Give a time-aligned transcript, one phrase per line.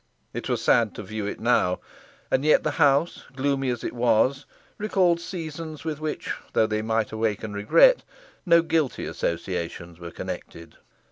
[0.33, 1.79] It was sad to view it now;
[2.31, 4.47] and yet the house, gloomy as it was,
[4.79, 8.01] recalled seasons with which, though they might awaken regret,
[8.43, 10.77] no guilty associations were connected.